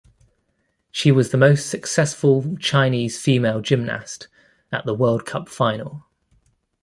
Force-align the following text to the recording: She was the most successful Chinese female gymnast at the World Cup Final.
She 0.89 1.11
was 1.11 1.29
the 1.29 1.37
most 1.37 1.69
successful 1.69 2.57
Chinese 2.57 3.21
female 3.21 3.61
gymnast 3.61 4.29
at 4.71 4.83
the 4.83 4.95
World 4.95 5.27
Cup 5.27 5.47
Final. 5.47 6.07